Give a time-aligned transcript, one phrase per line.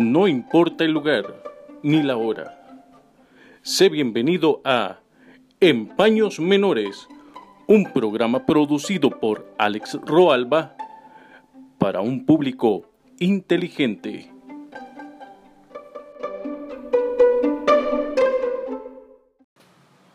[0.00, 1.26] No importa el lugar
[1.82, 2.58] ni la hora.
[3.60, 5.00] Sé bienvenido a
[5.60, 7.06] Empaños Menores,
[7.66, 10.74] un programa producido por Alex Roalba
[11.76, 14.32] para un público inteligente.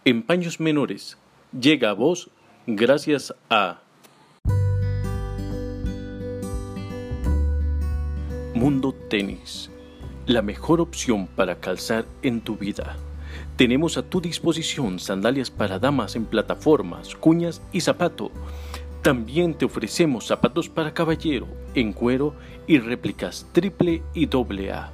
[0.03, 1.15] Empaños Menores
[1.51, 2.31] llega a vos
[2.65, 3.81] gracias a
[8.55, 9.69] Mundo Tenis,
[10.25, 12.97] la mejor opción para calzar en tu vida.
[13.57, 18.31] Tenemos a tu disposición sandalias para damas en plataformas, cuñas y zapato.
[19.01, 22.33] También te ofrecemos zapatos para caballero en cuero
[22.67, 24.91] y réplicas triple y doble A.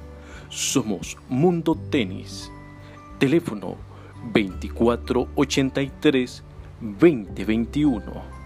[0.50, 2.50] Somos Mundo Tenis.
[3.18, 3.76] Teléfono
[4.34, 6.42] 2483
[6.80, 8.42] 2021.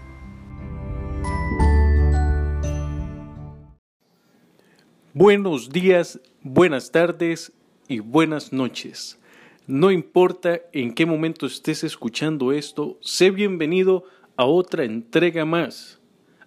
[5.19, 6.19] Buenos días,
[6.53, 7.51] buenas tardes
[7.87, 9.19] y buenas noches.
[9.67, 14.05] No importa en qué momento estés escuchando esto, sé bienvenido
[14.37, 15.99] a otra entrega más,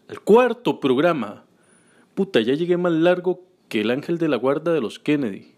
[0.08, 1.44] al cuarto programa.
[2.14, 5.52] Puta, ya llegué más largo que el ángel de la guarda de los Kennedy.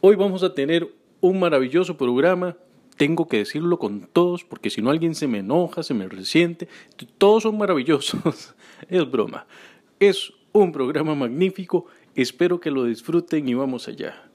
[0.00, 2.56] Hoy vamos a tener un maravilloso programa.
[2.98, 6.68] Tengo que decirlo con todos porque si no alguien se me enoja, se me resiente.
[7.16, 8.54] Todos son maravillosos.
[8.88, 9.46] es broma.
[9.98, 11.86] Es un programa magnífico.
[12.18, 14.28] Espero que lo disfruten y vamos allá.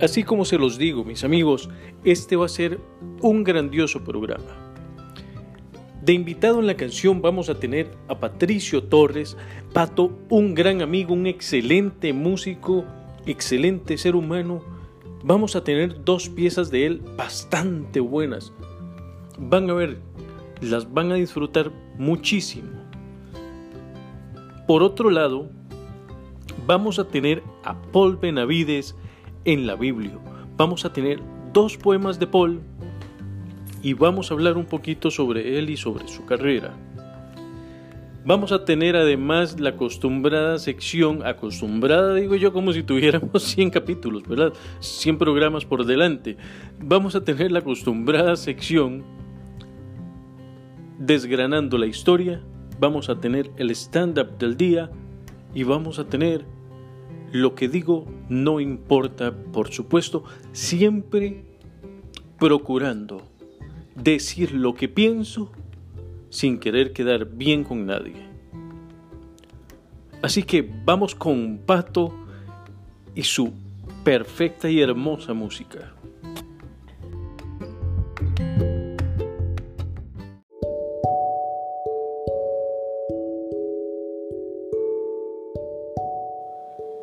[0.00, 1.68] Así como se los digo, mis amigos,
[2.04, 2.78] este va a ser
[3.20, 4.65] un grandioso programa.
[6.06, 9.36] De invitado en la canción vamos a tener a Patricio Torres,
[9.72, 12.84] Pato, un gran amigo, un excelente músico,
[13.26, 14.62] excelente ser humano.
[15.24, 18.52] Vamos a tener dos piezas de él bastante buenas.
[19.36, 19.98] Van a ver,
[20.60, 22.70] las van a disfrutar muchísimo.
[24.68, 25.50] Por otro lado,
[26.68, 28.94] vamos a tener a Paul Benavides,
[29.44, 30.16] en la Biblia.
[30.56, 31.20] Vamos a tener
[31.52, 32.60] dos poemas de Paul
[33.86, 36.74] y vamos a hablar un poquito sobre él y sobre su carrera.
[38.24, 44.26] Vamos a tener además la acostumbrada sección, acostumbrada digo yo como si tuviéramos 100 capítulos,
[44.26, 44.52] ¿verdad?
[44.80, 46.36] 100 programas por delante.
[46.80, 49.04] Vamos a tener la acostumbrada sección
[50.98, 52.42] desgranando la historia,
[52.80, 54.90] vamos a tener el stand-up del día
[55.54, 56.44] y vamos a tener
[57.30, 61.44] lo que digo no importa, por supuesto, siempre
[62.40, 63.35] procurando
[63.96, 65.50] decir lo que pienso
[66.30, 68.26] sin querer quedar bien con nadie.
[70.22, 72.12] Así que vamos con Pato
[73.14, 73.52] y su
[74.04, 75.92] perfecta y hermosa música.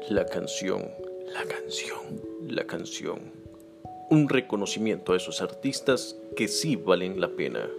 [0.09, 0.91] La canción,
[1.33, 3.42] la canción, la canción.
[4.09, 7.69] Un reconocimiento a esos artistas que sí valen la pena.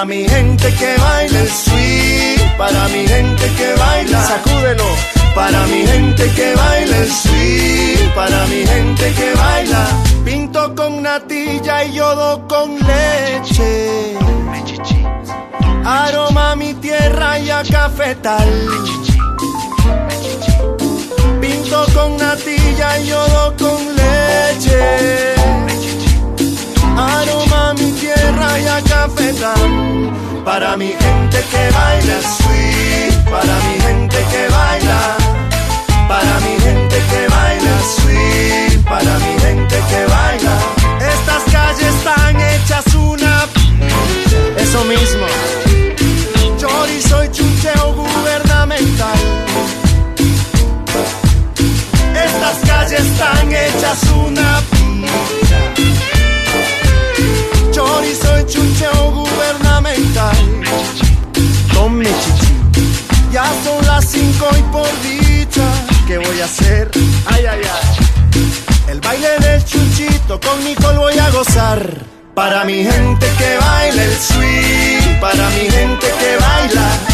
[0.00, 4.86] Para mi gente que baila el swing, para mi gente que baila, sacúdelo.
[5.34, 9.86] Para mi gente que baila el swing, para mi gente que baila.
[10.24, 14.16] Pinto con natilla y yodo con leche.
[15.84, 18.48] Aroma mi tierra y a cafetal.
[21.42, 25.69] Pinto con natilla y yodo con leche.
[26.96, 30.12] Aroma mi tierra y a cafetal.
[30.44, 35.00] Para mi gente que baila sweet, para mi gente que baila.
[36.08, 40.54] Para mi gente que baila sweet, para mi gente que baila.
[41.14, 43.46] Estas calles están hechas una.
[44.56, 45.26] Eso mismo.
[46.58, 49.18] Chorizo y chuncheo gubernamental.
[52.26, 54.60] Estas calles están hechas una
[58.10, 60.36] Chorizo y chuncheo gubernamental.
[61.72, 63.32] Tome chichi.
[63.32, 65.62] Ya son las cinco y por dicha
[66.08, 66.90] ¿Qué voy a hacer?
[67.26, 68.88] Ay, ay, ay.
[68.88, 72.04] El baile del chunchito con Nicole voy a gozar.
[72.34, 77.09] Para mi gente que baila el swing Para mi gente que baila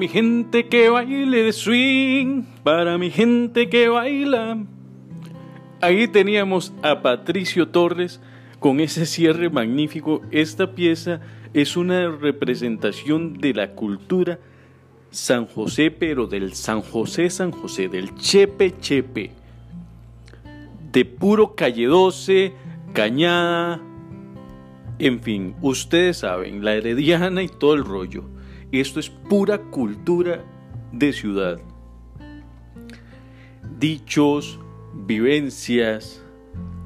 [0.00, 4.64] mi gente que baile de swing, para mi gente que baila.
[5.82, 8.18] Ahí teníamos a Patricio Torres
[8.60, 10.22] con ese cierre magnífico.
[10.30, 11.20] Esta pieza
[11.52, 14.38] es una representación de la cultura
[15.10, 19.32] San José, pero del San José San José, del Chepe Chepe,
[20.92, 22.54] de puro calle 12,
[22.94, 23.82] cañada,
[24.98, 28.39] en fin, ustedes saben, la herediana y todo el rollo.
[28.72, 30.44] Esto es pura cultura
[30.92, 31.60] de ciudad.
[33.80, 34.60] Dichos,
[34.94, 36.24] vivencias,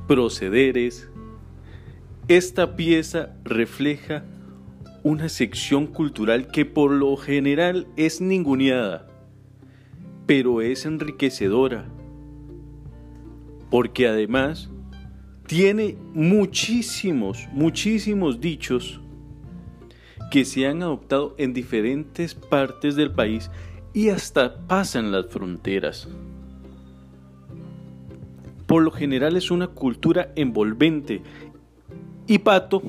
[0.07, 1.11] procederes.
[2.27, 4.25] Esta pieza refleja
[5.03, 9.07] una sección cultural que por lo general es ninguneada,
[10.25, 11.85] pero es enriquecedora,
[13.71, 14.71] porque además
[15.47, 19.03] tiene muchísimos, muchísimos dichos
[20.31, 23.51] que se han adoptado en diferentes partes del país
[23.93, 26.09] y hasta pasan las fronteras.
[28.67, 31.23] Por lo general es una cultura envolvente
[32.27, 32.83] y Pato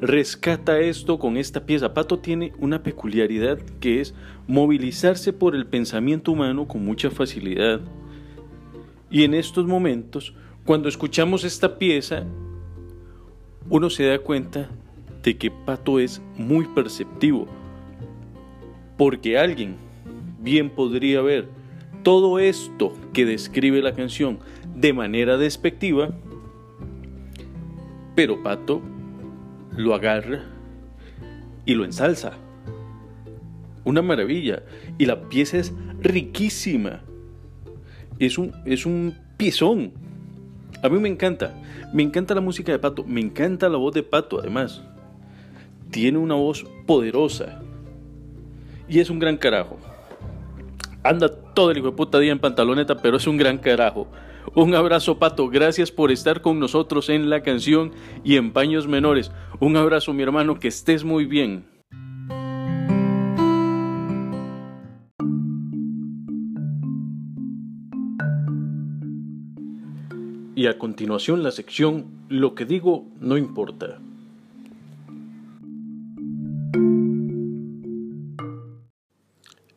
[0.00, 1.94] rescata esto con esta pieza.
[1.94, 4.14] Pato tiene una peculiaridad que es
[4.46, 7.80] movilizarse por el pensamiento humano con mucha facilidad.
[9.10, 12.24] Y en estos momentos, cuando escuchamos esta pieza,
[13.70, 14.68] uno se da cuenta
[15.28, 17.46] de que Pato es muy perceptivo.
[18.96, 19.76] Porque alguien
[20.40, 21.50] bien podría ver
[22.02, 24.38] todo esto que describe la canción
[24.74, 26.14] de manera despectiva,
[28.14, 28.80] pero Pato
[29.76, 30.46] lo agarra
[31.66, 32.32] y lo ensalza.
[33.84, 34.62] Una maravilla.
[34.96, 37.02] Y la pieza es riquísima.
[38.18, 39.92] Es un, es un piezón.
[40.82, 41.54] A mí me encanta.
[41.92, 43.04] Me encanta la música de Pato.
[43.04, 44.82] Me encanta la voz de Pato, además.
[45.90, 47.62] Tiene una voz poderosa.
[48.88, 49.78] Y es un gran carajo.
[51.02, 54.08] Anda todo el hijo de puta día en pantaloneta, pero es un gran carajo.
[54.54, 55.48] Un abrazo, Pato.
[55.48, 57.92] Gracias por estar con nosotros en la canción
[58.24, 59.30] y en paños menores.
[59.60, 60.58] Un abrazo, mi hermano.
[60.58, 61.64] Que estés muy bien.
[70.54, 74.00] Y a continuación la sección Lo que digo no importa.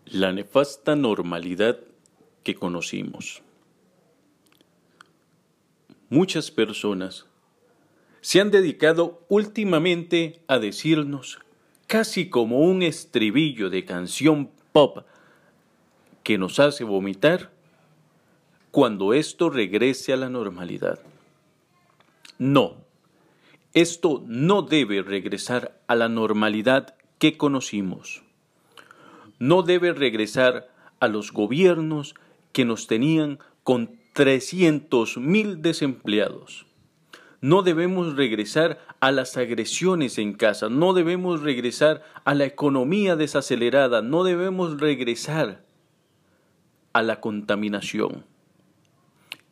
[0.05, 1.79] La nefasta normalidad
[2.43, 3.41] que conocimos.
[6.09, 7.25] Muchas personas
[8.21, 11.39] se han dedicado últimamente a decirnos,
[11.87, 15.05] casi como un estribillo de canción pop
[16.23, 17.51] que nos hace vomitar,
[18.69, 20.99] cuando esto regrese a la normalidad.
[22.37, 22.77] No,
[23.73, 28.23] esto no debe regresar a la normalidad que conocimos.
[29.39, 32.15] No debe regresar a los gobiernos
[32.51, 36.65] que nos tenían con 300 mil desempleados.
[37.39, 44.01] No debemos regresar a las agresiones en casa, no debemos regresar a la economía desacelerada,
[44.01, 45.63] no debemos regresar
[46.93, 48.25] a la contaminación.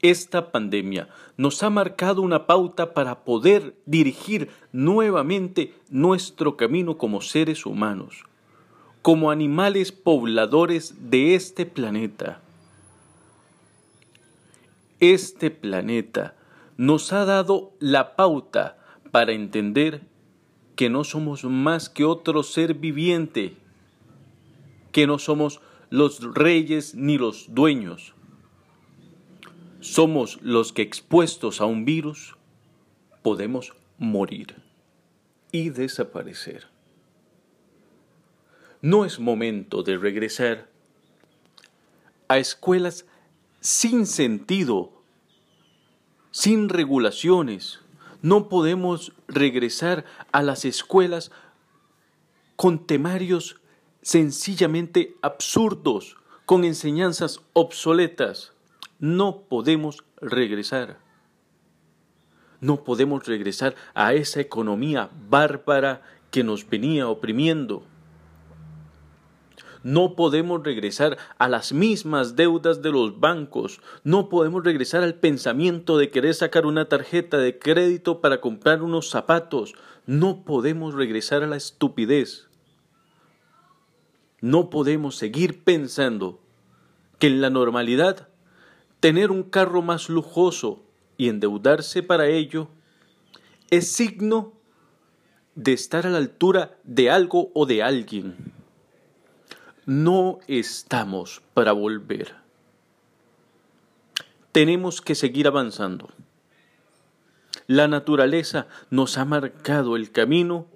[0.01, 7.65] Esta pandemia nos ha marcado una pauta para poder dirigir nuevamente nuestro camino como seres
[7.65, 8.23] humanos,
[9.01, 12.39] como animales pobladores de este planeta.
[15.01, 16.35] Este planeta
[16.77, 18.77] nos ha dado la pauta
[19.11, 20.01] para entender
[20.77, 23.57] que no somos más que otro ser viviente,
[24.93, 28.13] que no somos los reyes ni los dueños.
[29.79, 32.35] Somos los que expuestos a un virus
[33.21, 34.55] podemos morir
[35.51, 36.67] y desaparecer.
[38.81, 40.69] No es momento de regresar
[42.27, 43.05] a escuelas
[43.61, 44.91] sin sentido,
[46.31, 47.79] sin regulaciones.
[48.21, 51.31] No podemos regresar a las escuelas
[52.55, 53.61] con temarios
[54.01, 58.53] sencillamente absurdos, con enseñanzas obsoletas.
[58.99, 60.99] No podemos regresar.
[62.59, 66.01] No podemos regresar a esa economía bárbara
[66.31, 67.83] que nos venía oprimiendo.
[69.81, 73.79] No podemos regresar a las mismas deudas de los bancos.
[74.03, 79.09] No podemos regresar al pensamiento de querer sacar una tarjeta de crédito para comprar unos
[79.09, 79.75] zapatos.
[80.05, 82.49] No podemos regresar a la estupidez.
[84.41, 86.41] No podemos seguir pensando
[87.17, 88.28] que en la normalidad
[88.99, 90.83] tener un carro más lujoso
[91.17, 92.69] y endeudarse para ello
[93.69, 94.53] es signo
[95.55, 98.53] de estar a la altura de algo o de alguien
[99.89, 102.35] no estamos para volver.
[104.51, 106.11] Tenemos que seguir avanzando.
[107.65, 110.67] La naturaleza nos ha marcado el camino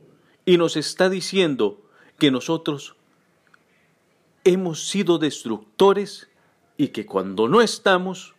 [0.48, 1.80] y nos está diciendo
[2.18, 2.96] que nosotros
[4.46, 6.27] hemos sido destructores
[6.77, 8.34] y que cuando no estamos,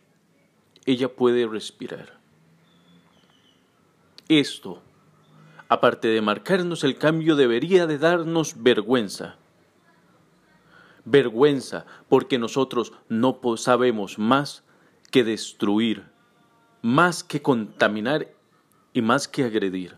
[0.85, 2.19] ella puede respirar.
[4.27, 4.81] Esto,
[5.67, 9.37] aparte de marcarnos el cambio, debería de darnos vergüenza.
[11.05, 14.63] Vergüenza porque nosotros no sabemos más
[15.11, 16.05] que destruir,
[16.81, 18.27] más que contaminar
[18.93, 19.95] y más que agredir.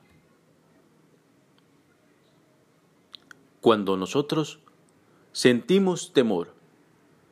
[3.62, 4.60] Cuando nosotros
[5.32, 6.54] sentimos temor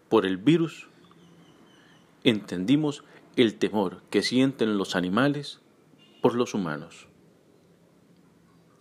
[0.09, 0.87] por el virus,
[2.25, 3.03] entendimos
[3.35, 5.59] el temor que sienten los animales
[6.21, 7.07] por los humanos.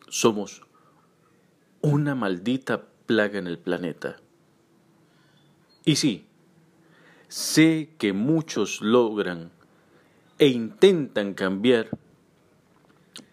[0.09, 0.63] Somos
[1.83, 4.17] una maldita plaga en el planeta.
[5.85, 6.27] Y sí,
[7.29, 9.53] sé que muchos logran
[10.39, 11.91] e intentan cambiar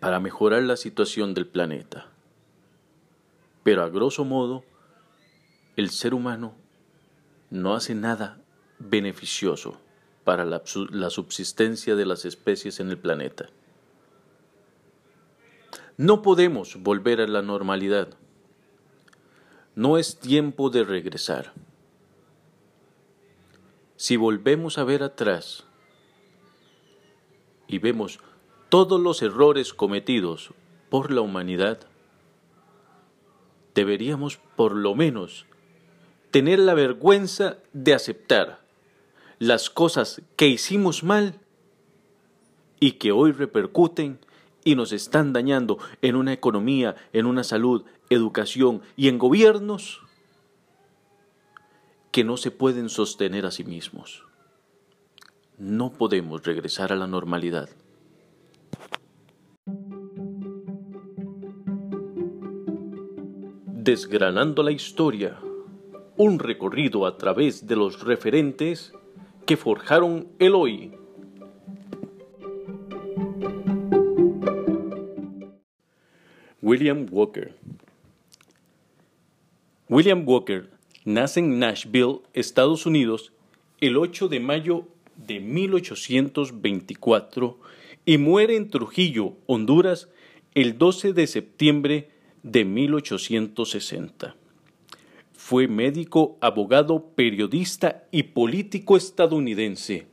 [0.02, 2.08] para mejorar la situación del planeta.
[3.64, 4.66] Pero a grosso modo,
[5.78, 6.54] el ser humano
[7.50, 8.42] no hace nada
[8.78, 9.80] beneficioso
[10.24, 13.50] para la, su- la subsistencia de las especies en el planeta.
[15.98, 18.10] No podemos volver a la normalidad.
[19.76, 21.54] No es tiempo de regresar.
[23.96, 25.64] Si volvemos a ver atrás
[27.68, 28.20] y vemos
[28.70, 30.52] todos los errores cometidos
[30.90, 31.80] por la humanidad,
[33.76, 35.46] deberíamos por lo menos
[36.32, 38.61] tener la vergüenza de aceptar
[39.42, 41.40] las cosas que hicimos mal
[42.80, 44.20] y que hoy repercuten
[44.64, 50.02] y nos están dañando en una economía, en una salud, educación y en gobiernos
[52.12, 54.26] que no se pueden sostener a sí mismos.
[55.58, 57.68] No podemos regresar a la normalidad.
[63.66, 65.40] Desgranando la historia,
[66.16, 68.94] un recorrido a través de los referentes
[69.52, 70.92] que forjaron el hoy.
[76.62, 77.54] William Walker
[79.90, 80.70] William Walker
[81.04, 83.34] nace en Nashville, Estados Unidos,
[83.82, 84.88] el 8 de mayo
[85.18, 87.60] de 1824
[88.06, 90.08] y muere en Trujillo, Honduras,
[90.56, 92.10] el 12 de septiembre
[92.42, 94.38] de 1860.
[95.44, 100.06] Fue médico, abogado, periodista y político estadounidense.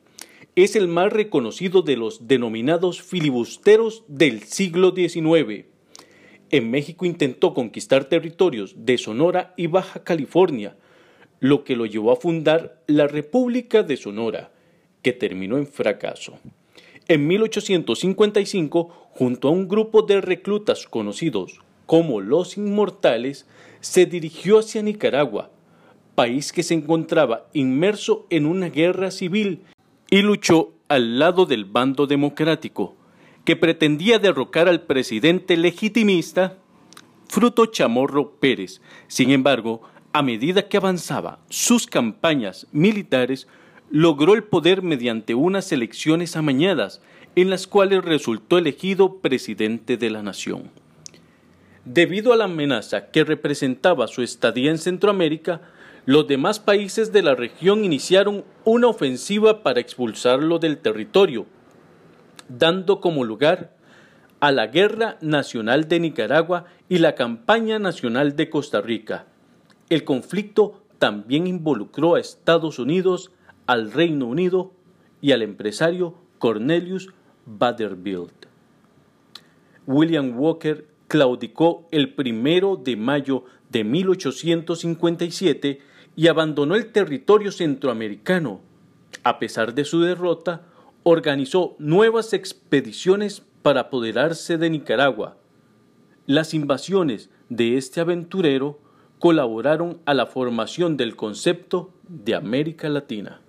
[0.56, 5.66] Es el más reconocido de los denominados filibusteros del siglo XIX.
[6.50, 10.76] En México intentó conquistar territorios de Sonora y Baja California,
[11.38, 14.50] lo que lo llevó a fundar la República de Sonora,
[15.02, 16.38] que terminó en fracaso.
[17.06, 23.46] En 1855, junto a un grupo de reclutas conocidos como los Inmortales,
[23.80, 25.50] se dirigió hacia Nicaragua,
[26.14, 29.62] país que se encontraba inmerso en una guerra civil,
[30.10, 32.94] y luchó al lado del bando democrático,
[33.46, 36.58] que pretendía derrocar al presidente legitimista
[37.26, 38.82] Fruto Chamorro Pérez.
[39.06, 39.80] Sin embargo,
[40.12, 43.48] a medida que avanzaba sus campañas militares,
[43.90, 47.00] logró el poder mediante unas elecciones amañadas,
[47.34, 50.70] en las cuales resultó elegido presidente de la nación.
[51.90, 55.62] Debido a la amenaza que representaba su estadía en Centroamérica,
[56.04, 61.46] los demás países de la región iniciaron una ofensiva para expulsarlo del territorio,
[62.50, 63.74] dando como lugar
[64.38, 69.24] a la Guerra Nacional de Nicaragua y la Campaña Nacional de Costa Rica.
[69.88, 73.32] El conflicto también involucró a Estados Unidos,
[73.64, 74.72] al Reino Unido
[75.22, 77.08] y al empresario Cornelius
[77.46, 78.44] Vanderbilt.
[79.86, 85.80] William Walker claudicó el primero de mayo de 1857
[86.14, 88.60] y abandonó el territorio centroamericano.
[89.24, 90.66] A pesar de su derrota,
[91.02, 95.36] organizó nuevas expediciones para apoderarse de Nicaragua.
[96.26, 98.78] Las invasiones de este aventurero
[99.18, 103.40] colaboraron a la formación del concepto de América Latina.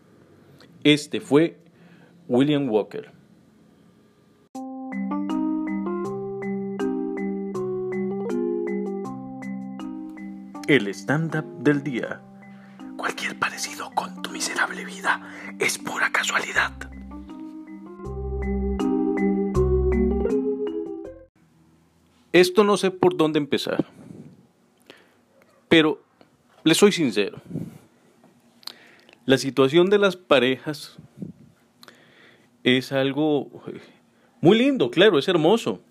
[0.83, 1.57] Este fue
[2.27, 3.18] William Walker.
[10.69, 12.21] El stand-up del día.
[12.95, 15.19] Cualquier parecido con tu miserable vida
[15.57, 16.71] es pura casualidad.
[22.31, 23.83] Esto no sé por dónde empezar.
[25.69, 26.03] Pero
[26.63, 27.41] les soy sincero.
[29.25, 30.97] La situación de las parejas
[32.63, 33.81] es algo eh,
[34.39, 35.81] muy lindo, claro, es hermoso.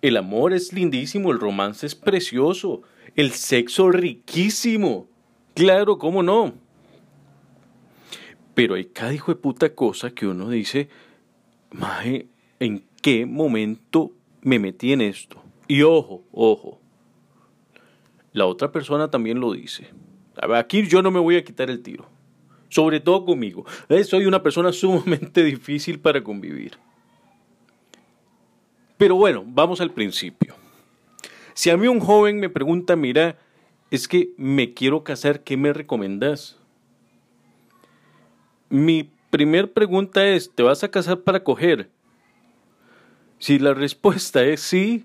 [0.00, 2.82] El amor es lindísimo, el romance es precioso,
[3.16, 5.06] el sexo riquísimo.
[5.54, 6.54] Claro, ¿cómo no?
[8.54, 10.88] Pero hay cada hijo de puta cosa que uno dice,
[11.70, 12.26] Maje,
[12.60, 15.42] ¿en qué momento me metí en esto?
[15.68, 16.78] Y ojo, ojo.
[18.32, 19.88] La otra persona también lo dice.
[20.54, 22.06] Aquí yo no me voy a quitar el tiro.
[22.68, 23.66] Sobre todo conmigo.
[23.88, 26.78] Eh, Soy una persona sumamente difícil para convivir.
[28.96, 30.61] Pero bueno, vamos al principio.
[31.54, 33.38] Si a mí un joven me pregunta, mira,
[33.90, 36.58] es que me quiero casar, ¿qué me recomendás?
[38.68, 41.90] Mi primer pregunta es, ¿te vas a casar para coger?
[43.38, 45.04] Si la respuesta es sí,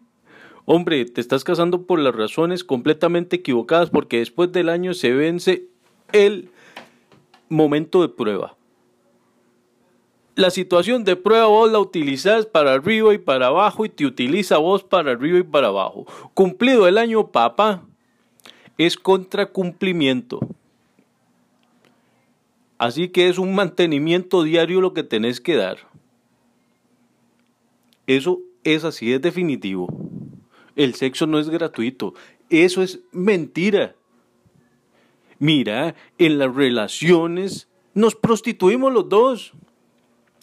[0.66, 5.66] hombre, te estás casando por las razones completamente equivocadas porque después del año se vence
[6.12, 6.50] el
[7.50, 8.57] momento de prueba.
[10.38, 14.60] La situación de prueba vos la utilizás para arriba y para abajo y te utiliza
[14.60, 16.06] vos para arriba y para abajo.
[16.36, 17.84] Cumplido el año, papá,
[18.78, 20.40] es contracumplimiento.
[22.78, 25.80] Así que es un mantenimiento diario lo que tenés que dar.
[28.06, 29.88] Eso es así, es definitivo.
[30.76, 32.14] El sexo no es gratuito.
[32.52, 33.96] Eso es mentira.
[35.40, 39.54] Mira, en las relaciones nos prostituimos los dos.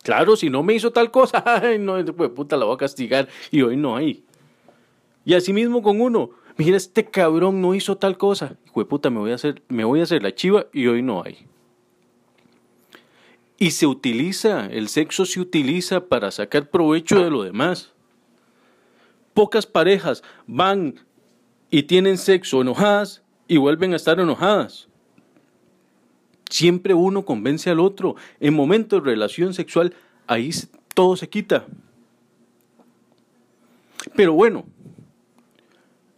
[0.04, 3.26] Claro, si no me hizo tal cosa, ay, no, pues puta, la voy a castigar
[3.50, 4.22] y hoy no hay.
[5.24, 9.18] Y así mismo con uno, mira, este cabrón no hizo tal cosa, hijo puta, me
[9.18, 11.46] voy a hacer, me voy a hacer la chiva y hoy no hay.
[13.56, 17.94] Y se utiliza, el sexo se utiliza para sacar provecho de lo demás.
[19.32, 21.00] Pocas parejas van
[21.70, 24.88] y tienen sexo enojadas y vuelven a estar enojadas.
[26.54, 28.14] Siempre uno convence al otro.
[28.38, 29.92] En momentos de relación sexual,
[30.28, 30.50] ahí
[30.94, 31.66] todo se quita.
[34.14, 34.64] Pero bueno,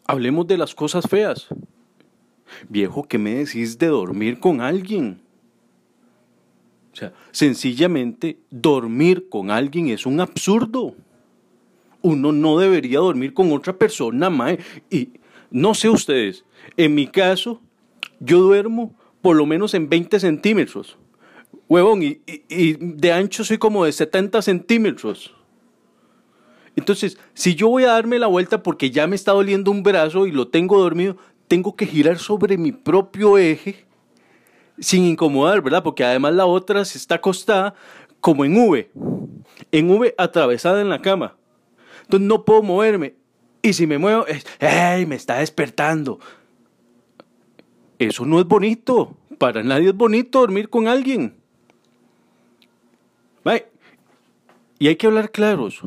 [0.06, 1.46] hablemos de las cosas feas.
[2.68, 5.22] Viejo, ¿qué me decís de dormir con alguien?
[6.92, 10.94] O sea, sencillamente dormir con alguien es un absurdo.
[12.02, 14.58] Uno no debería dormir con otra persona, mae.
[14.90, 15.12] Y
[15.50, 16.44] no sé ustedes,
[16.76, 17.62] en mi caso,
[18.20, 18.94] yo duermo
[19.26, 20.96] por lo menos en 20 centímetros.
[21.68, 22.20] Huevón, y,
[22.78, 25.34] de ancho soy como de 70 centímetros.
[26.76, 30.28] Entonces, si yo voy a darme la vuelta porque ya me está doliendo un brazo
[30.28, 31.16] y lo tengo dormido,
[31.48, 33.84] tengo que girar sobre mi propio eje
[34.78, 35.82] sin incomodar, ¿verdad?
[35.82, 37.74] Porque además la otra se está acostada
[38.20, 38.92] como en V,
[39.72, 41.36] en V atravesada en la cama.
[42.02, 43.16] Entonces no puedo moverme.
[43.60, 45.04] Y si me muevo, es, ¡ay!
[45.04, 46.20] Me está despertando.
[47.98, 49.16] Eso no es bonito.
[49.38, 51.34] Para nadie es bonito dormir con alguien.
[53.44, 53.66] Mae,
[54.78, 55.80] Y hay que hablar claros.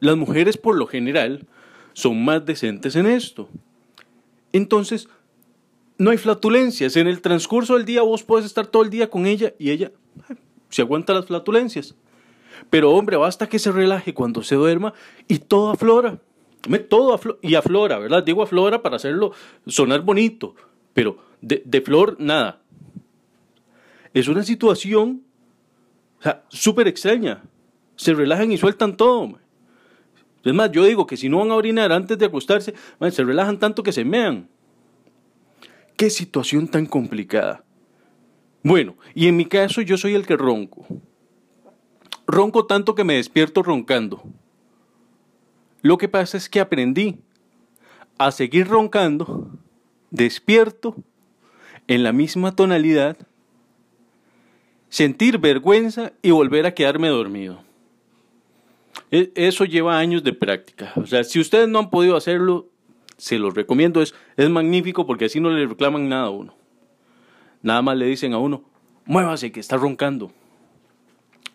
[0.00, 1.46] Las mujeres por lo general
[1.92, 3.48] son más decentes en esto.
[4.52, 5.08] Entonces,
[5.98, 6.96] no hay flatulencias.
[6.96, 9.92] En el transcurso del día vos puedes estar todo el día con ella y ella
[10.28, 10.36] ay,
[10.68, 11.94] se aguanta las flatulencias.
[12.70, 14.92] Pero hombre, basta que se relaje cuando se duerma
[15.28, 16.18] y todo aflora.
[16.88, 18.24] Todo aflo- y aflora, ¿verdad?
[18.24, 19.32] Digo aflora para hacerlo
[19.66, 20.54] sonar bonito,
[20.92, 22.62] pero de, flor nada.
[24.14, 25.22] Es una situación
[26.48, 27.42] súper extraña.
[27.96, 29.28] Se relajan y sueltan todo.
[29.28, 29.40] ma.
[30.44, 32.74] Es más, yo digo que si no van a orinar antes de acostarse,
[33.10, 34.48] se relajan tanto que se mean.
[35.96, 37.64] Qué situación tan complicada.
[38.62, 40.86] Bueno, y en mi caso yo soy el que ronco.
[42.26, 44.22] Ronco tanto que me despierto roncando.
[45.82, 47.20] Lo que pasa es que aprendí
[48.18, 49.50] a seguir roncando,
[50.10, 50.96] despierto,
[51.88, 53.16] en la misma tonalidad,
[54.88, 57.60] sentir vergüenza y volver a quedarme dormido.
[59.10, 60.92] E- Eso lleva años de práctica.
[60.96, 62.68] O sea, si ustedes no han podido hacerlo,
[63.16, 64.02] se los recomiendo.
[64.02, 66.54] Es, es magnífico porque así no le reclaman nada a uno.
[67.62, 68.64] Nada más le dicen a uno,
[69.04, 70.32] muévase que está roncando.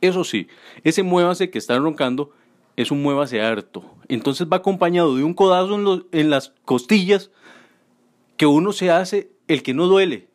[0.02, 0.48] Eso sí,
[0.84, 2.32] ese muévase que está roncando
[2.76, 3.84] es un muévase harto.
[4.08, 7.30] Entonces va acompañado de un codazo en, los- en las costillas
[8.38, 10.28] que uno se hace el que no duele.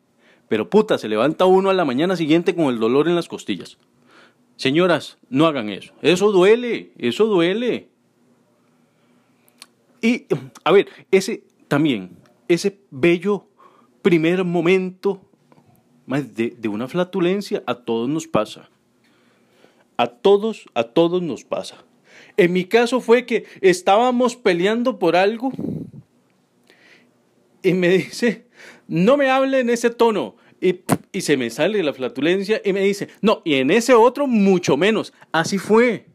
[0.49, 3.79] Pero puta, se levanta uno a la mañana siguiente con el dolor en las costillas.
[4.57, 5.93] Señoras, no hagan eso.
[6.03, 7.89] Eso duele, eso duele.
[10.01, 10.27] Y,
[10.65, 12.17] a ver, ese también,
[12.49, 13.47] ese bello
[14.03, 15.21] primer momento
[16.07, 18.71] de una flatulencia, a todos nos pasa.
[19.97, 21.85] A todos, a todos nos pasa.
[22.37, 25.53] En mi caso fue que estábamos peleando por algo
[27.63, 28.46] y me dice,
[28.89, 30.37] no me hable en ese tono.
[30.61, 30.81] Y,
[31.13, 34.77] y se me sale la flatulencia y me dice, no, y en ese otro mucho
[34.77, 35.13] menos.
[35.33, 36.07] Así fue.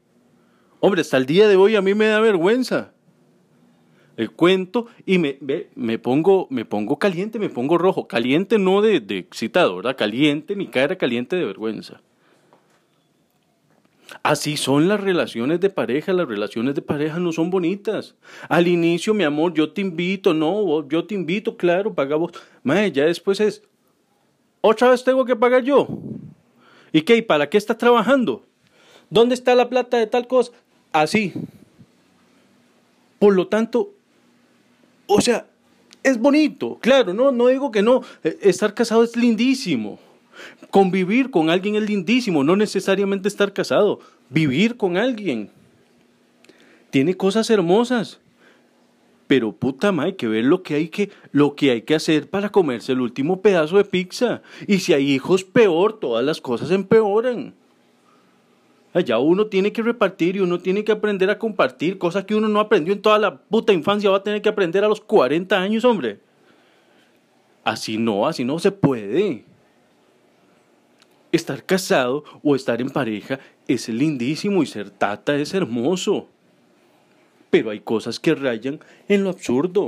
[0.79, 2.93] Hombre, hasta el día de hoy a mí me da vergüenza.
[4.17, 8.07] el cuento y me, ve, me, pongo, me pongo caliente, me pongo rojo.
[8.07, 9.95] Caliente no de, de excitado, ¿verdad?
[9.97, 12.01] Caliente, mi cara caliente de vergüenza.
[14.23, 18.15] Así son las relaciones de pareja, las relaciones de pareja no son bonitas.
[18.49, 22.31] Al inicio, mi amor, yo te invito, no, yo te invito, claro, paga vos.
[22.63, 23.63] Mae, ya después es,
[24.61, 25.87] otra vez tengo que pagar yo.
[26.91, 27.17] ¿Y qué?
[27.17, 28.45] ¿Y para qué estás trabajando?
[29.09, 30.51] ¿Dónde está la plata de tal cosa?
[30.91, 31.33] Así.
[33.17, 33.93] Por lo tanto,
[35.07, 35.47] o sea,
[36.03, 38.01] es bonito, claro, no, no digo que no.
[38.23, 39.99] Eh, Estar casado es lindísimo.
[40.69, 43.99] Convivir con alguien es lindísimo, no necesariamente estar casado.
[44.29, 45.49] Vivir con alguien.
[46.89, 48.19] Tiene cosas hermosas.
[49.27, 52.29] Pero puta madre, hay que ver lo que hay que, lo que hay que hacer
[52.29, 54.41] para comerse el último pedazo de pizza.
[54.67, 57.53] Y si hay hijos, peor, todas las cosas empeoran.
[58.93, 62.49] Allá uno tiene que repartir y uno tiene que aprender a compartir, cosas que uno
[62.49, 65.57] no aprendió en toda la puta infancia, va a tener que aprender a los 40
[65.57, 66.19] años, hombre.
[67.63, 69.45] Así no, así no se puede.
[71.31, 76.27] Estar casado o estar en pareja es lindísimo y ser tata es hermoso.
[77.49, 79.83] Pero hay cosas que rayan en lo absurdo.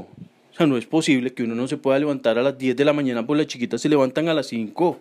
[0.54, 2.86] O sea, no es posible que uno no se pueda levantar a las 10 de
[2.86, 4.86] la mañana por las chiquitas se levantan a las 5.
[4.86, 5.00] O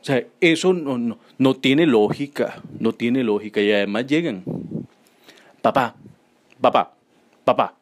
[0.00, 3.60] sea, eso no, no, no tiene lógica, no tiene lógica.
[3.60, 4.44] Y además llegan.
[5.60, 5.96] Papá,
[6.60, 6.94] papá,
[7.44, 7.74] papá,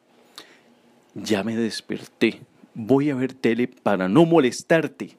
[1.15, 2.41] ya me desperté.
[2.73, 5.19] Voy a ver tele para no molestarte.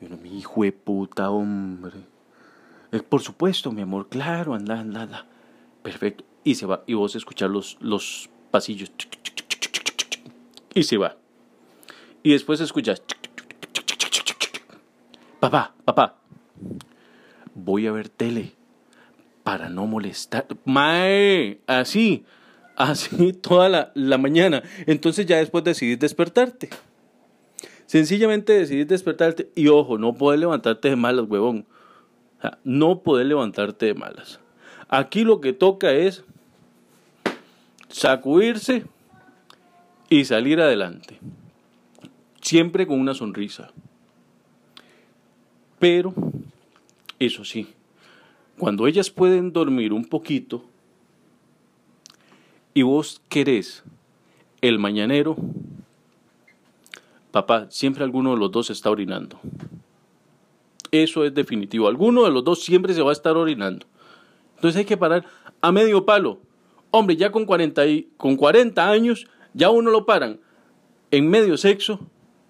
[0.00, 1.96] Y uno, mi hijo de puta, hombre.
[2.92, 5.26] Eh, por supuesto, mi amor, claro, anda, anda, anda.
[5.82, 6.24] Perfecto.
[6.44, 6.84] Y se va.
[6.86, 8.92] Y vos escuchar los, los pasillos.
[10.74, 11.16] Y se va.
[12.22, 13.02] Y después escuchas.
[15.40, 16.16] Papá, papá.
[17.54, 18.54] Voy a ver tele
[19.42, 20.46] para no molestar.
[20.64, 22.24] Mae, así,
[22.76, 24.62] así toda la, la mañana.
[24.86, 26.70] Entonces ya después decidís despertarte.
[27.88, 31.64] Sencillamente decidís despertarte y ojo, no puedes levantarte de malas, huevón.
[32.36, 34.40] O sea, no puedes levantarte de malas.
[34.90, 36.22] Aquí lo que toca es
[37.88, 38.84] sacudirse
[40.10, 41.18] y salir adelante.
[42.42, 43.70] Siempre con una sonrisa.
[45.78, 46.12] Pero,
[47.18, 47.68] eso sí,
[48.58, 50.62] cuando ellas pueden dormir un poquito
[52.74, 53.82] y vos querés
[54.60, 55.38] el mañanero,
[57.46, 59.38] papá, siempre alguno de los dos está orinando.
[60.90, 61.86] Eso es definitivo.
[61.86, 63.86] Alguno de los dos siempre se va a estar orinando.
[64.56, 65.24] Entonces hay que parar
[65.60, 66.40] a medio palo.
[66.90, 70.40] Hombre, ya con 40, y, con 40 años, ya uno lo paran
[71.10, 72.00] en medio sexo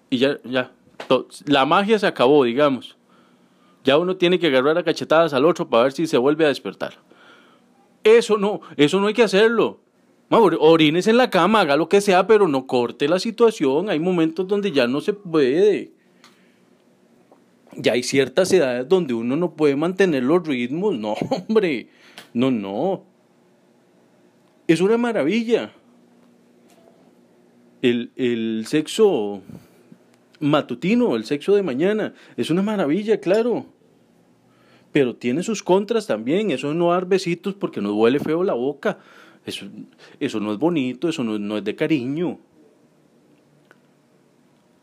[0.09, 0.71] y ya, ya,
[1.45, 2.97] la magia se acabó, digamos.
[3.83, 6.49] Ya uno tiene que agarrar a cachetadas al otro para ver si se vuelve a
[6.49, 6.93] despertar.
[8.03, 9.79] Eso no, eso no hay que hacerlo.
[10.29, 13.89] Orines en la cama, haga lo que sea, pero no corte la situación.
[13.89, 15.91] Hay momentos donde ya no se puede.
[17.75, 20.97] Ya hay ciertas edades donde uno no puede mantener los ritmos.
[20.97, 21.13] No,
[21.47, 21.89] hombre.
[22.33, 23.03] No, no.
[24.67, 25.73] Es una maravilla.
[27.81, 29.41] El, el sexo
[30.39, 33.65] matutino, el sexo de mañana, es una maravilla, claro.
[34.91, 36.51] Pero tiene sus contras también.
[36.51, 38.99] Eso no dar besitos porque nos duele feo la boca.
[39.45, 39.65] Eso,
[40.19, 42.39] eso no es bonito, eso no, no es de cariño.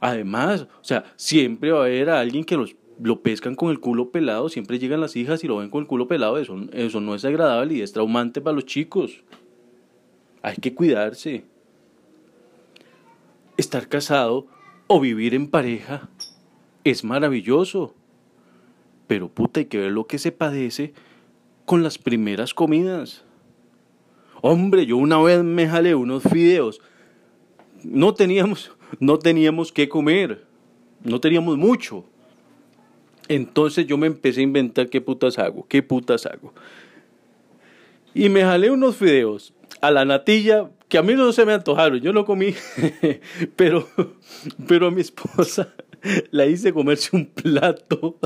[0.01, 3.81] Además, o sea, siempre va a haber a alguien que los, lo pescan con el
[3.81, 7.01] culo pelado, siempre llegan las hijas y lo ven con el culo pelado, eso, eso
[7.01, 9.23] no es agradable y es traumante para los chicos.
[10.43, 11.45] Hay que cuidarse.
[13.57, 14.47] Estar casado
[14.87, 16.09] o vivir en pareja
[16.85, 17.95] es maravilloso.
[19.07, 20.93] Pero puta, hay que ver lo que se padece
[21.65, 23.26] con las primeras comidas.
[24.43, 26.81] Hombre, yo una vez me jalé unos fideos.
[27.83, 30.45] No teníamos, no teníamos que comer.
[31.03, 32.05] No teníamos mucho.
[33.29, 36.53] Entonces yo me empecé a inventar qué putas hago, qué putas hago.
[38.15, 42.01] Y me jalé unos fideos a la natilla que a mí no se me antojaron,
[42.01, 42.55] yo no comí,
[43.57, 43.89] pero,
[44.69, 45.75] pero a mi esposa
[46.31, 48.19] la hice comerse un plato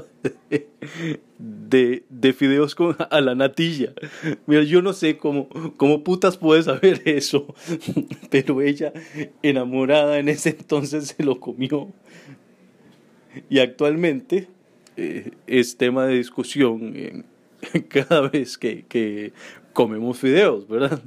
[1.39, 3.93] de, de fideos con, a la natilla.
[4.47, 7.55] Mira, yo no sé cómo, cómo putas puede saber eso,
[8.31, 8.93] pero ella,
[9.43, 11.89] enamorada en ese entonces, se lo comió.
[13.49, 14.49] Y actualmente
[14.97, 17.25] eh, es tema de discusión
[17.89, 19.33] cada vez que, que
[19.73, 21.03] comemos fideos, ¿verdad?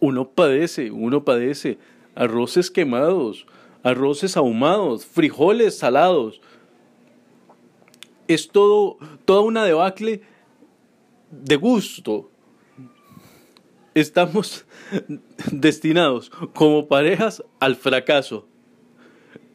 [0.00, 1.78] Uno padece, uno padece
[2.14, 3.46] arroces quemados,
[3.82, 6.40] arroces ahumados, frijoles salados.
[8.26, 10.22] Es todo, toda una debacle
[11.30, 12.30] de gusto.
[13.94, 14.64] estamos
[15.52, 18.46] destinados como parejas al fracaso.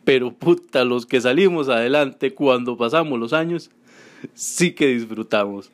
[0.04, 3.72] Pero puta, los que salimos adelante cuando pasamos los años,
[4.34, 5.72] sí que disfrutamos.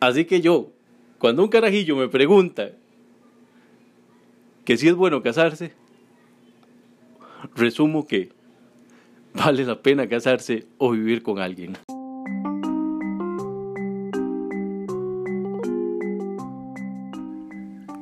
[0.00, 0.70] Así que yo,
[1.18, 2.72] cuando un carajillo me pregunta
[4.64, 5.72] que si es bueno casarse,
[7.54, 8.32] resumo que
[9.34, 11.76] vale la pena casarse o vivir con alguien.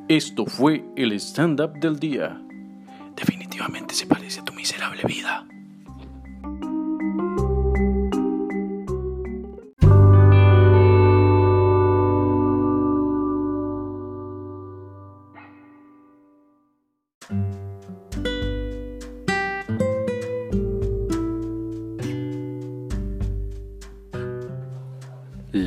[0.09, 2.39] Esto fue el stand-up del día.
[3.15, 5.47] Definitivamente se parece a tu miserable vida.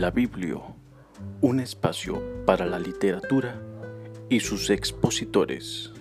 [0.06, 0.60] La Biblia,
[1.40, 3.60] un espacio para la literatura
[4.28, 5.92] y sus expositores.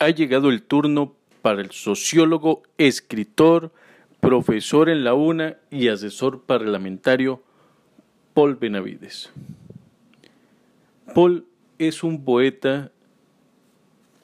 [0.00, 3.70] Ha llegado el turno para el sociólogo, escritor,
[4.18, 7.40] profesor en la UNA y asesor parlamentario
[8.34, 9.30] Paul Benavides.
[11.14, 11.46] Paul
[11.78, 12.90] es un poeta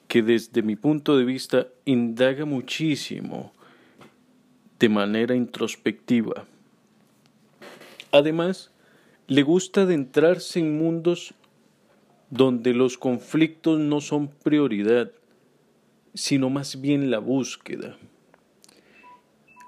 [0.09, 3.54] que desde mi punto de vista indaga muchísimo
[4.79, 6.45] de manera introspectiva.
[8.11, 8.71] Además,
[9.27, 11.33] le gusta adentrarse en mundos
[12.29, 15.11] donde los conflictos no son prioridad,
[16.13, 17.97] sino más bien la búsqueda.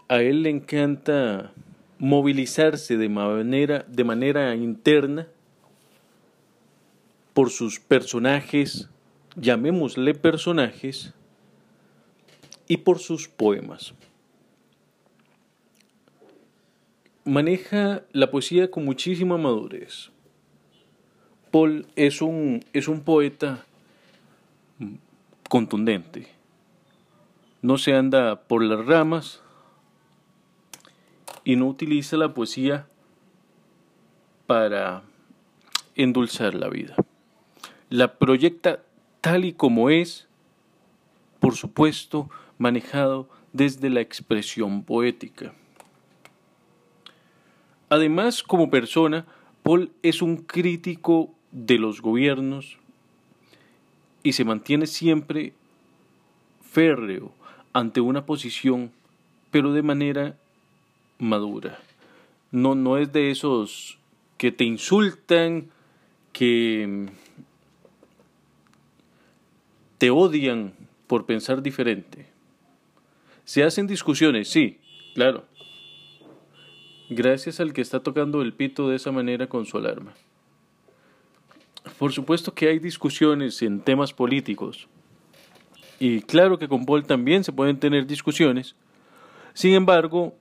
[0.10, 1.52] A él le encanta
[2.00, 5.28] movilizarse de manera, de manera interna
[7.34, 8.90] por sus personajes,
[9.36, 11.14] llamémosle personajes,
[12.68, 13.94] y por sus poemas.
[17.28, 20.12] Maneja la poesía con muchísima madurez.
[21.52, 23.66] Paul es un, es un poeta
[25.50, 26.30] contundente.
[27.62, 29.42] No se anda por las ramas
[31.44, 32.88] y no utiliza la poesía
[34.46, 35.04] para
[35.96, 36.96] endulzar la vida.
[37.90, 38.84] La proyecta
[39.20, 40.30] tal y como es,
[41.42, 45.54] por supuesto, manejado desde la expresión poética.
[47.90, 49.26] Además, como persona,
[49.64, 52.78] Paul es un crítico de los gobiernos
[54.24, 55.54] y se mantiene siempre
[56.70, 57.32] férreo
[57.74, 58.92] ante una posición,
[59.52, 60.38] pero de manera
[61.18, 61.80] madura.
[62.52, 64.00] No, no es de esos
[64.38, 65.70] que te insultan,
[66.34, 67.08] que
[69.98, 70.74] te odian
[71.08, 72.28] por pensar diferente.
[73.46, 74.80] Se hacen discusiones, sí,
[75.16, 75.46] claro.
[77.10, 80.14] Gracias al que está tocando el pito de esa manera con su alarma.
[81.98, 84.88] Por supuesto que hay discusiones en temas políticos.
[86.00, 88.76] Y claro que con Paul también se pueden tener discusiones.
[89.54, 90.36] Sin embargo,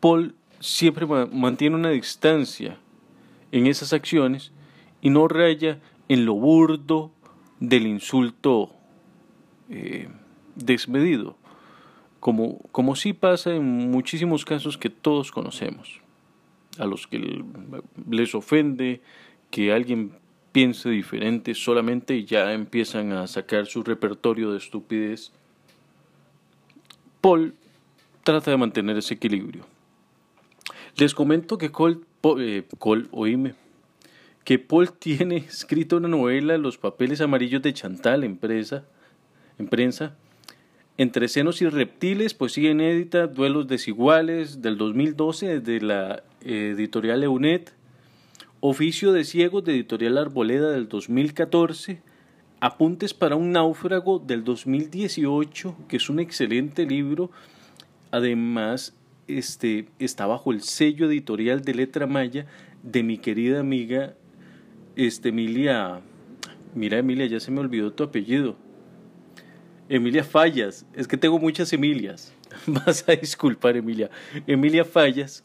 [0.00, 2.78] Paul siempre mantiene una distancia
[3.52, 4.52] en esas acciones
[5.00, 7.10] y no raya en lo burdo
[7.58, 8.72] del insulto
[9.68, 10.08] eh,
[10.54, 11.36] desmedido,
[12.20, 16.00] como, como sí pasa en muchísimos casos que todos conocemos,
[16.78, 17.42] a los que
[18.08, 19.00] les ofende
[19.50, 20.12] que alguien
[20.52, 25.32] piense diferente solamente y ya empiezan a sacar su repertorio de estupidez.
[27.20, 27.54] Paul
[28.22, 29.64] trata de mantener ese equilibrio.
[30.96, 32.00] Les comento que Cole,
[32.38, 33.54] eh, Cole oíme,
[34.44, 38.84] que Paul tiene escrito una novela, Los papeles amarillos de Chantal, en prensa,
[39.58, 40.16] en prensa
[41.00, 47.72] entre senos y reptiles, poesía inédita, duelos desiguales, del 2012, desde la editorial Eunet,
[48.60, 52.02] Oficio de Ciegos, de editorial Arboleda, del 2014,
[52.60, 57.30] Apuntes para un náufrago, del 2018, que es un excelente libro,
[58.10, 58.94] además
[59.26, 62.44] este, está bajo el sello editorial de Letra Maya
[62.82, 64.12] de mi querida amiga
[64.96, 66.02] este, Emilia.
[66.74, 68.58] Mira, Emilia, ya se me olvidó tu apellido.
[69.90, 70.86] Emilia Fallas.
[70.94, 72.32] Es que tengo muchas Emilias.
[72.66, 74.08] Vas a disculpar, Emilia.
[74.46, 75.44] Emilia Fallas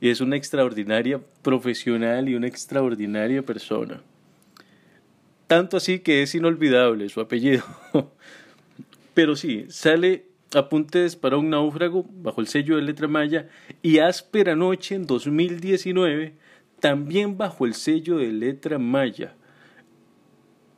[0.00, 4.02] es una extraordinaria profesional y una extraordinaria persona.
[5.46, 7.62] Tanto así que es inolvidable su apellido.
[9.14, 13.48] Pero sí, sale Apuntes para un náufrago bajo el sello de Letra Maya
[13.82, 16.34] y Áspera Noche en 2019
[16.80, 19.36] también bajo el sello de Letra Maya.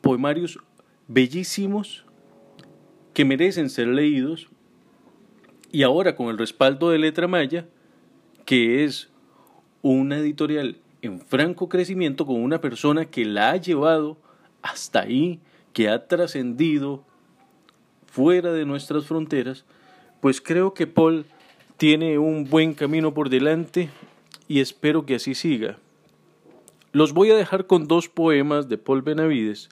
[0.01, 0.59] Poemarios
[1.07, 2.05] bellísimos
[3.13, 4.49] que merecen ser leídos
[5.71, 7.65] y ahora con el respaldo de Letra Maya
[8.45, 9.09] que es
[9.81, 14.17] una editorial en franco crecimiento con una persona que la ha llevado
[14.61, 15.39] hasta ahí,
[15.73, 17.03] que ha trascendido
[18.05, 19.65] fuera de nuestras fronteras,
[20.21, 21.25] pues creo que Paul
[21.77, 23.89] tiene un buen camino por delante
[24.47, 25.77] y espero que así siga.
[26.93, 29.69] Los voy a dejar con dos poemas de Paul Benavides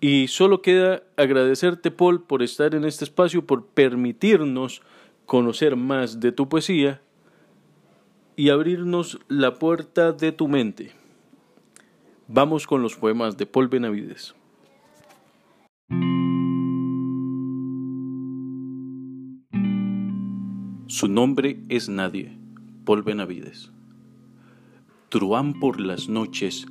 [0.00, 4.82] y solo queda agradecerte Paul por estar en este espacio, por permitirnos
[5.26, 7.02] conocer más de tu poesía
[8.36, 10.92] y abrirnos la puerta de tu mente.
[12.28, 14.34] Vamos con los poemas de Paul Benavides.
[20.86, 22.38] Su nombre es Nadie,
[22.84, 23.72] Paul Benavides.
[25.08, 26.66] Truán por las noches,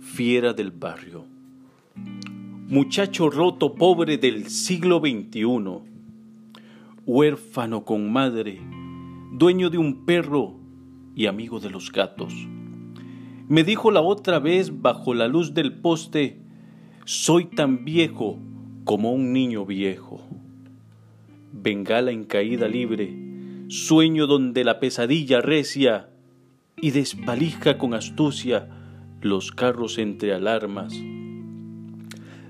[0.00, 1.35] fiera del barrio.
[2.68, 5.44] Muchacho roto pobre del siglo XXI,
[7.06, 8.60] huérfano con madre,
[9.32, 10.56] dueño de un perro
[11.14, 12.34] y amigo de los gatos.
[13.46, 16.40] Me dijo la otra vez bajo la luz del poste,
[17.04, 18.40] soy tan viejo
[18.82, 20.26] como un niño viejo.
[21.52, 23.16] Bengala en caída libre,
[23.68, 26.10] sueño donde la pesadilla recia
[26.76, 28.68] y despalija con astucia
[29.20, 30.92] los carros entre alarmas.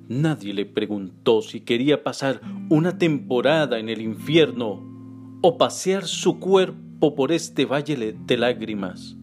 [0.09, 2.41] Nadie le preguntó si quería pasar
[2.71, 4.81] una temporada en el infierno
[5.43, 9.17] o pasear su cuerpo por este valle de lágrimas.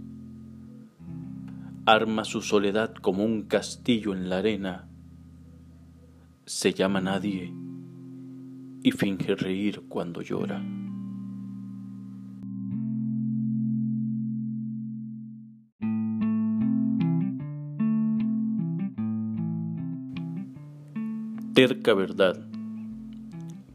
[1.86, 4.90] Arma su soledad como un castillo en la arena.
[6.46, 7.54] Se llama nadie
[8.84, 10.62] y finge reír cuando llora.
[21.54, 22.48] Terca verdad.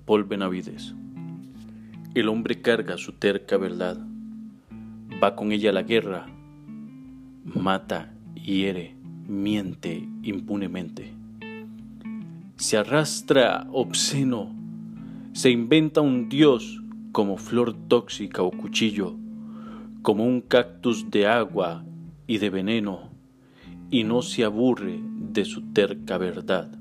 [0.04, 0.96] Paul Benavides.
[2.12, 4.04] El hombre carga su terca verdad.
[5.22, 6.26] Va con ella a la guerra.
[7.44, 8.96] Mata, hiere,
[9.28, 11.12] miente impunemente.
[12.56, 14.52] Se arrastra obsceno.
[15.32, 19.14] Se inventa un dios como flor tóxica o cuchillo,
[20.02, 21.84] como un cactus de agua
[22.26, 23.12] y de veneno,
[23.88, 26.77] y no se aburre de su terca verdad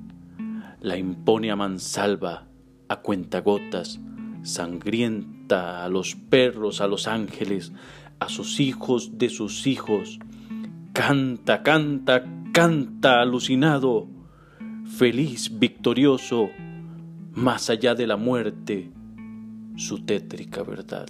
[0.81, 2.47] la impone a mansalva,
[2.87, 3.99] a cuentagotas,
[4.43, 7.73] sangrienta a los perros, a los ángeles,
[8.19, 10.19] a sus hijos de sus hijos.
[10.93, 12.23] Canta, canta,
[12.53, 14.07] canta alucinado,
[14.97, 16.49] feliz, victorioso,
[17.33, 18.91] más allá de la muerte,
[19.75, 21.07] su tétrica verdad.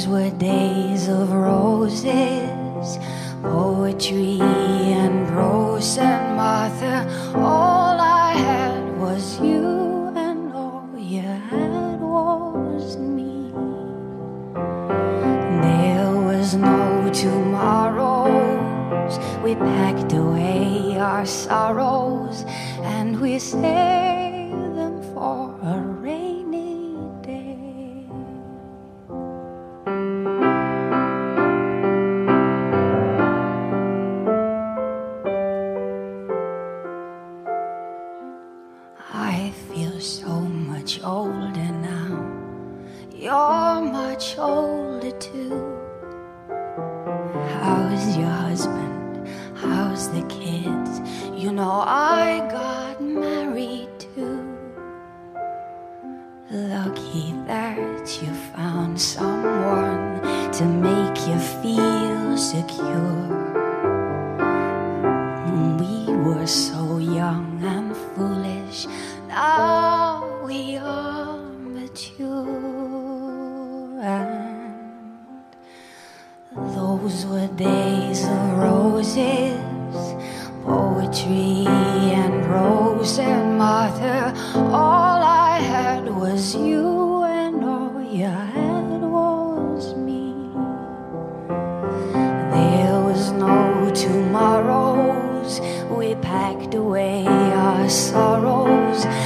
[0.00, 2.98] Those were days of roses,
[3.42, 7.06] poetry and prose and Martha.
[7.36, 13.52] All I had was you, and all you had was me.
[15.60, 19.18] There was no tomorrows.
[19.44, 22.44] We packed away our sorrows
[22.84, 24.09] and we saved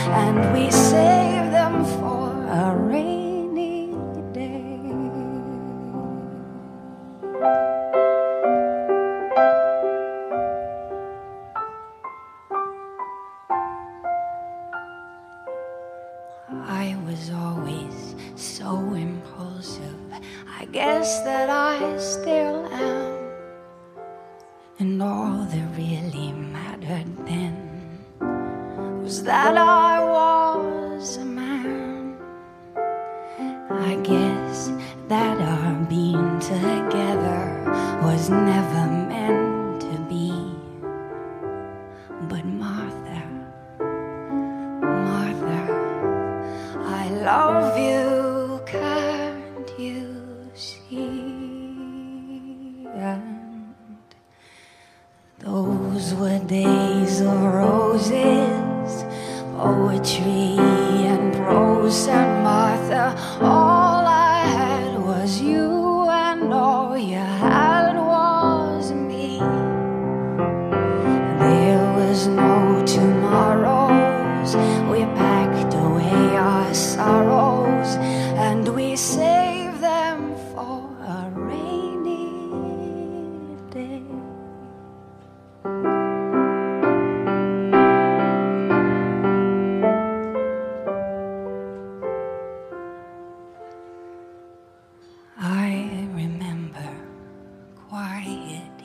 [0.07, 0.84] and we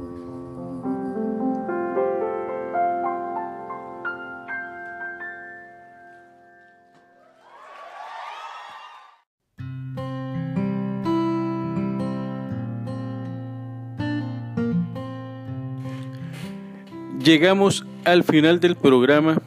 [17.23, 19.41] Llegamos al final del programa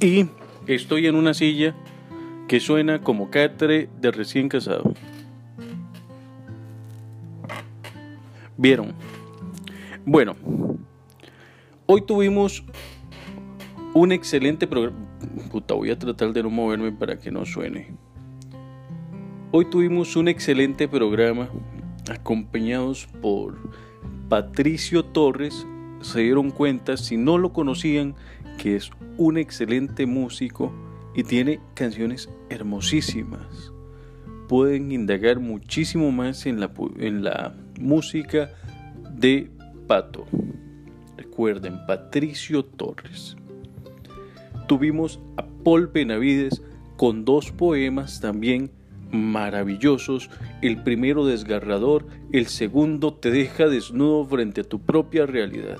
[0.00, 0.26] y
[0.66, 1.74] estoy en una silla
[2.52, 4.92] que suena como catre de recién casado.
[8.58, 8.92] ¿Vieron?
[10.04, 10.36] Bueno,
[11.86, 12.62] hoy tuvimos
[13.94, 14.98] un excelente programa.
[15.50, 17.94] Puta, voy a tratar de no moverme para que no suene.
[19.50, 21.48] Hoy tuvimos un excelente programa
[22.10, 23.56] acompañados por
[24.28, 25.66] Patricio Torres.
[26.02, 28.14] Se dieron cuenta, si no lo conocían,
[28.58, 30.70] que es un excelente músico
[31.14, 33.72] y tiene canciones hermosísimas.
[34.48, 38.50] Pueden indagar muchísimo más en la, en la música
[39.14, 39.50] de
[39.86, 40.26] Pato.
[41.16, 43.36] Recuerden, Patricio Torres.
[44.66, 46.62] Tuvimos a Paul Benavides
[46.96, 48.70] con dos poemas también
[49.10, 50.30] maravillosos.
[50.60, 55.78] El primero desgarrador, el segundo te deja desnudo frente a tu propia realidad.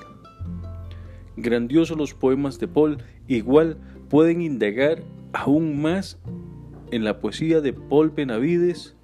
[1.36, 3.78] Grandiosos los poemas de Paul, igual
[4.08, 5.02] pueden indagar
[5.32, 6.18] aún más
[6.90, 8.94] en la poesía de Paul Benavides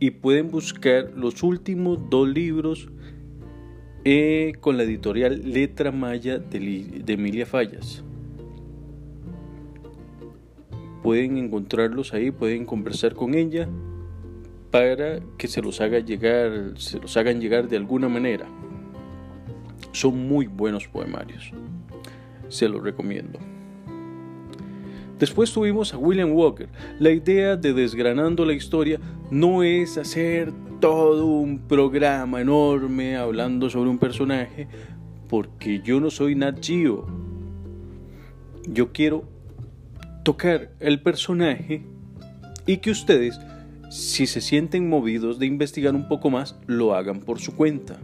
[0.00, 2.88] y pueden buscar los últimos dos libros
[4.04, 8.02] eh, con la editorial Letra Maya de, de Emilia Fallas.
[11.02, 13.68] Pueden encontrarlos ahí, pueden conversar con ella
[14.70, 18.46] para que se los haga llegar, se los hagan llegar de alguna manera.
[19.92, 21.52] Son muy buenos poemarios.
[22.48, 23.51] Se los recomiendo.
[25.18, 26.68] Después tuvimos a William Walker.
[26.98, 28.98] La idea de Desgranando la Historia
[29.30, 34.66] no es hacer todo un programa enorme hablando sobre un personaje,
[35.28, 37.06] porque yo no soy Nat Geo.
[38.66, 39.24] Yo quiero
[40.24, 41.84] tocar el personaje
[42.66, 43.38] y que ustedes,
[43.90, 47.98] si se sienten movidos de investigar un poco más, lo hagan por su cuenta.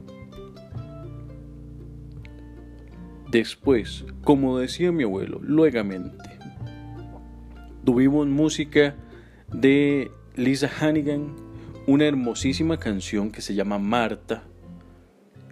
[3.30, 6.27] Después, como decía mi abuelo, luegamente,
[7.88, 8.96] tuvimos música
[9.50, 11.34] de Lisa Hannigan,
[11.86, 14.42] una hermosísima canción que se llama Marta.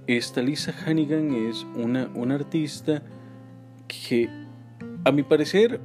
[0.06, 3.02] Esta Lisa Hannigan es una, una artista
[3.88, 4.28] que,
[5.06, 5.80] a mi parecer,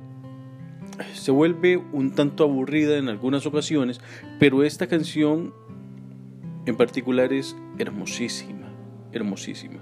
[1.14, 4.02] se vuelve un tanto aburrida en algunas ocasiones,
[4.38, 5.54] pero esta canción
[6.66, 8.68] en particular es hermosísima,
[9.14, 9.80] hermosísima.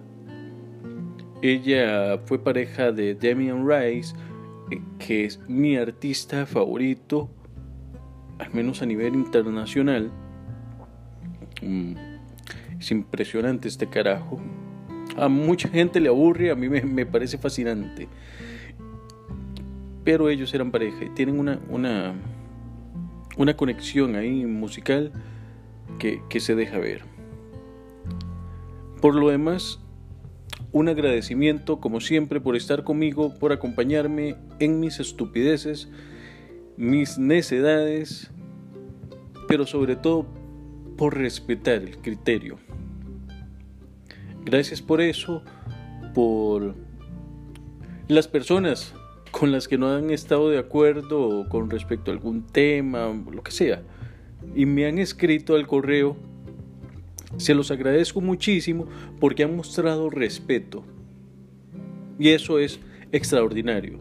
[1.41, 4.13] Ella fue pareja de Damian Rice,
[4.99, 7.29] que es mi artista favorito,
[8.37, 10.11] al menos a nivel internacional.
[11.61, 11.93] Mm,
[12.79, 14.39] Es impresionante este carajo.
[15.17, 18.07] A mucha gente le aburre, a mí me, parece fascinante.
[20.03, 22.13] Pero ellos eran pareja y tienen una, una,
[23.37, 25.11] una conexión ahí musical
[25.97, 27.03] que, que se deja ver.
[29.01, 29.81] Por lo demás,
[30.71, 35.89] un agradecimiento como siempre por estar conmigo, por acompañarme en mis estupideces,
[36.77, 38.31] mis necedades,
[39.47, 40.27] pero sobre todo
[40.97, 42.57] por respetar el criterio.
[44.45, 45.43] Gracias por eso,
[46.13, 46.75] por
[48.07, 48.93] las personas
[49.31, 53.51] con las que no han estado de acuerdo con respecto a algún tema, lo que
[53.51, 53.83] sea,
[54.55, 56.17] y me han escrito al correo.
[57.37, 58.87] Se los agradezco muchísimo
[59.19, 60.83] porque han mostrado respeto.
[62.17, 62.79] Y eso es
[63.11, 63.99] extraordinario.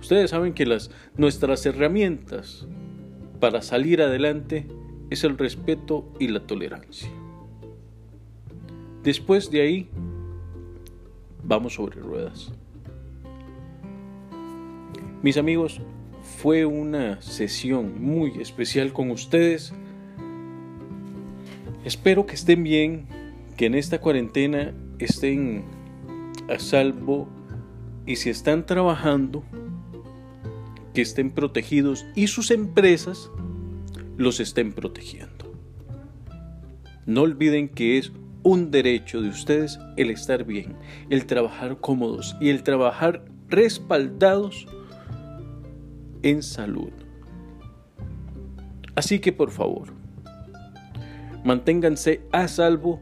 [0.00, 2.66] Ustedes saben que las, nuestras herramientas
[3.40, 4.66] para salir adelante
[5.10, 7.08] es el respeto y la tolerancia.
[9.02, 9.88] Después de ahí,
[11.42, 12.52] vamos sobre ruedas.
[15.22, 15.80] Mis amigos,
[16.38, 19.74] fue una sesión muy especial con ustedes.
[21.84, 23.06] Espero que estén bien,
[23.58, 25.64] que en esta cuarentena estén
[26.48, 27.28] a salvo
[28.06, 29.44] y si están trabajando,
[30.94, 33.30] que estén protegidos y sus empresas
[34.16, 35.52] los estén protegiendo.
[37.04, 38.12] No olviden que es
[38.42, 40.76] un derecho de ustedes el estar bien,
[41.10, 44.66] el trabajar cómodos y el trabajar respaldados
[46.22, 46.92] en salud.
[48.94, 49.93] Así que por favor,
[51.44, 53.00] manténganse a salvo.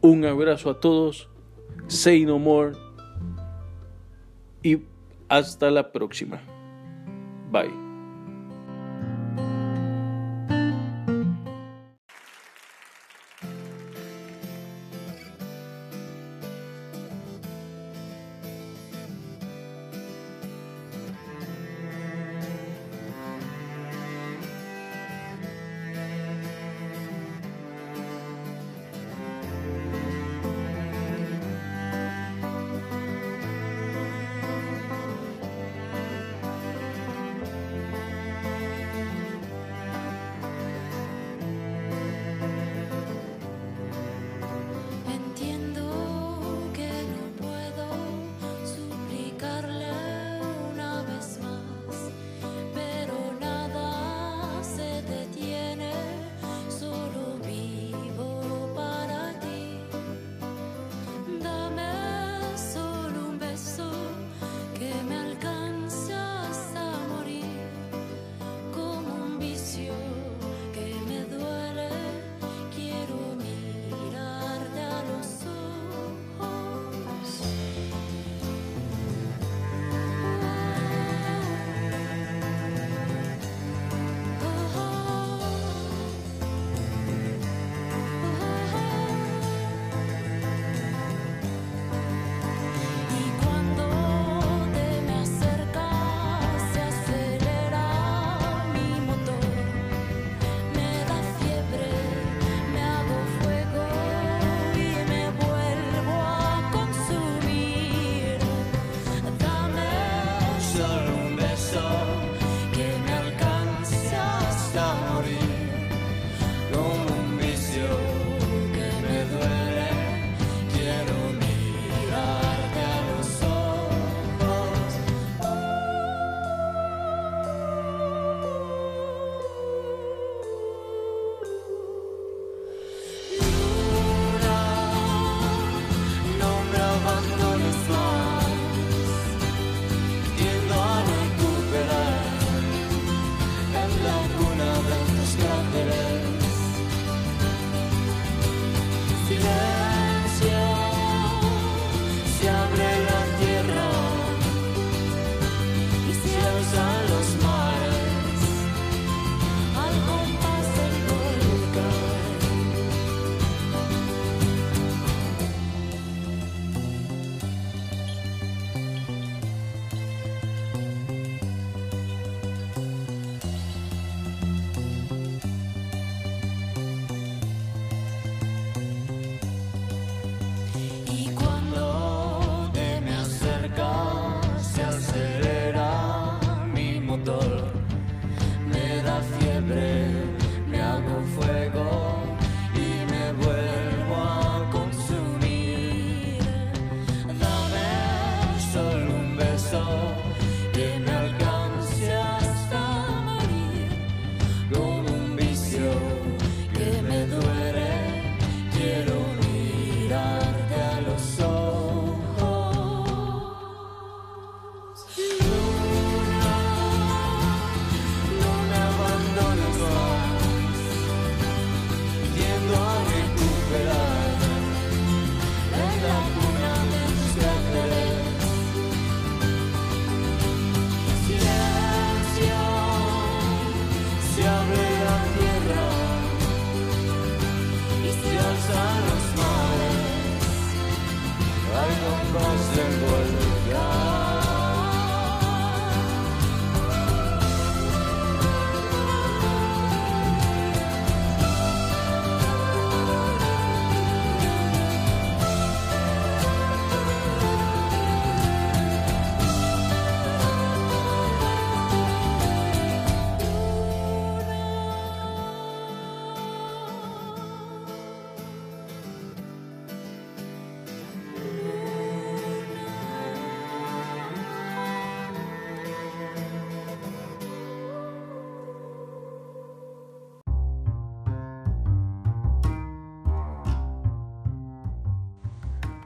[0.00, 1.30] Un abrazo a todos.
[1.86, 2.72] Say no more.
[4.62, 4.82] Y
[5.28, 6.40] hasta la próxima.
[7.50, 7.93] Bye.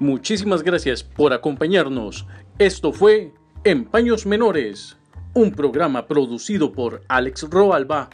[0.08, 2.26] Muchísimas gracias por acompañarnos.
[2.58, 4.96] Esto fue En Paños Menores,
[5.34, 8.08] un programa producido por Alex Roalba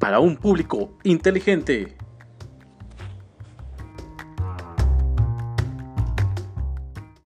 [0.00, 1.97] para un público inteligente.